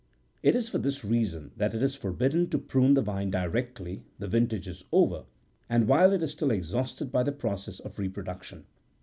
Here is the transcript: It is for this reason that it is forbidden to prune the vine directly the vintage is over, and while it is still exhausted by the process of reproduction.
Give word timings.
It 0.41 0.55
is 0.55 0.67
for 0.67 0.79
this 0.79 1.05
reason 1.05 1.51
that 1.57 1.75
it 1.75 1.83
is 1.83 1.93
forbidden 1.93 2.49
to 2.49 2.57
prune 2.57 2.95
the 2.95 3.03
vine 3.03 3.29
directly 3.29 4.01
the 4.17 4.27
vintage 4.27 4.67
is 4.67 4.83
over, 4.91 5.25
and 5.69 5.87
while 5.87 6.11
it 6.11 6.23
is 6.23 6.31
still 6.31 6.49
exhausted 6.49 7.11
by 7.11 7.21
the 7.21 7.31
process 7.31 7.79
of 7.79 7.99
reproduction. 7.99 8.65